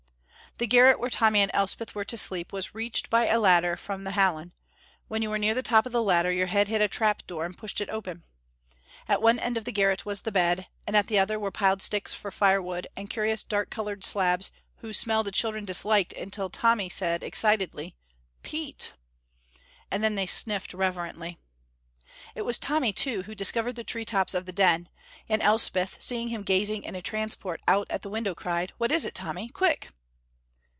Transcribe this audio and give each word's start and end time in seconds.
The 0.57 0.67
garret 0.67 0.99
where 0.99 1.09
Tommy 1.09 1.39
and 1.41 1.49
Elspeth 1.55 1.95
were 1.95 2.05
to 2.05 2.17
sleep 2.17 2.51
was 2.53 2.75
reached 2.75 3.09
by 3.09 3.25
a 3.25 3.39
ladder 3.39 3.75
from 3.77 4.03
the 4.03 4.11
hallan; 4.11 4.51
when 5.07 5.21
you 5.23 5.29
were 5.31 5.39
near 5.39 5.55
the 5.55 5.63
top 5.63 5.85
of 5.87 5.91
the 5.93 6.03
ladder 6.03 6.31
your 6.31 6.47
head 6.47 6.67
hit 6.67 6.81
a 6.81 6.87
trap 6.89 7.25
door 7.25 7.45
and 7.45 7.57
pushed 7.57 7.79
it 7.81 7.89
open. 7.89 8.23
At 9.07 9.21
one 9.23 9.39
end 9.39 9.57
of 9.57 9.63
the 9.63 9.71
garret 9.71 10.05
was 10.05 10.21
the 10.21 10.31
bed, 10.31 10.67
and 10.85 10.95
at 10.95 11.07
the 11.07 11.17
other 11.17 11.35
end 11.35 11.41
were 11.43 11.49
piled 11.51 11.81
sticks 11.81 12.13
for 12.13 12.29
firewood 12.31 12.85
and 12.95 13.09
curious 13.09 13.43
dark 13.43 13.69
colored 13.71 14.03
slabs 14.03 14.51
whose 14.79 14.99
smell 14.99 15.23
the 15.23 15.31
children 15.31 15.65
disliked 15.65 16.13
until 16.13 16.49
Tommy 16.49 16.89
said, 16.89 17.23
excitedly, 17.23 17.95
"Peat!" 18.43 18.93
and 19.89 20.03
then 20.03 20.13
they 20.15 20.27
sniffed 20.27 20.75
reverently. 20.75 21.37
It 22.35 22.43
was 22.43 22.59
Tommy, 22.59 22.93
too, 22.93 23.23
who 23.23 23.33
discovered 23.33 23.73
the 23.77 23.85
tree 23.85 24.05
tops 24.05 24.35
of 24.35 24.45
the 24.45 24.51
Den, 24.53 24.89
and 25.27 25.41
Elspeth 25.41 25.95
seeing 26.01 26.27
him 26.27 26.43
gazing 26.43 26.83
in 26.83 26.93
a 26.93 27.01
transport 27.01 27.61
out 27.67 27.87
at 27.89 28.03
the 28.03 28.09
window 28.09 28.35
cried, 28.35 28.73
"What 28.77 28.91
is 28.91 29.05
it, 29.05 29.15
Tommy? 29.15 29.49
Quick!" 29.49 29.87